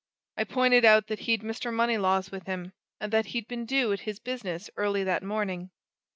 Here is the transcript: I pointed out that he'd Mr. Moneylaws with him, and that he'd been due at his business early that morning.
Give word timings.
I 0.35 0.45
pointed 0.45 0.83
out 0.83 1.05
that 1.09 1.19
he'd 1.29 1.43
Mr. 1.43 1.71
Moneylaws 1.71 2.31
with 2.31 2.47
him, 2.47 2.73
and 2.99 3.13
that 3.13 3.27
he'd 3.37 3.47
been 3.47 3.67
due 3.67 3.93
at 3.93 3.99
his 3.99 4.17
business 4.17 4.67
early 4.75 5.03
that 5.03 5.21
morning. 5.21 5.69